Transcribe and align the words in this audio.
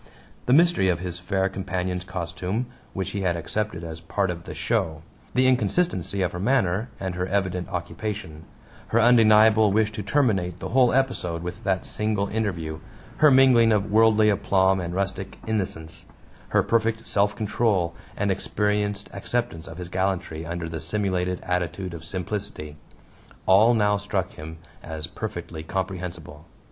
The 0.47 0.53
mystery 0.53 0.89
of 0.89 0.97
his 0.97 1.19
fair 1.19 1.47
companion's 1.47 2.03
costume, 2.03 2.65
which 2.93 3.11
he 3.11 3.21
had 3.21 3.37
accepted 3.37 3.83
as 3.83 3.99
part 3.99 4.31
of 4.31 4.45
the 4.45 4.55
"show"; 4.55 5.03
the 5.35 5.45
inconsistency 5.45 6.23
of 6.23 6.31
her 6.31 6.39
manner 6.39 6.89
and 6.99 7.13
her 7.13 7.27
evident 7.27 7.69
occupation; 7.69 8.45
her 8.87 8.99
undeniable 8.99 9.71
wish 9.71 9.91
to 9.91 10.01
terminate 10.01 10.57
the 10.59 10.69
whole 10.69 10.91
episode 10.91 11.43
with 11.43 11.63
that 11.65 11.85
single 11.85 12.29
interview; 12.29 12.79
her 13.17 13.29
mingling 13.29 13.71
of 13.71 13.91
worldly 13.91 14.31
aplomb 14.31 14.79
and 14.79 14.95
rustic 14.95 15.37
innocence; 15.45 16.07
her 16.47 16.63
perfect 16.63 17.05
self 17.05 17.35
control 17.35 17.93
and 18.17 18.31
experienced 18.31 19.07
acceptance 19.13 19.67
of 19.67 19.77
his 19.77 19.87
gallantry 19.89 20.43
under 20.47 20.67
the 20.67 20.79
simulated 20.79 21.39
attitude 21.43 21.93
of 21.93 22.03
simplicity 22.03 22.75
all 23.45 23.75
now 23.75 23.97
struck 23.97 24.31
him 24.31 24.57
as 24.81 25.05
perfectly 25.05 25.61
comprehensible. 25.61 26.47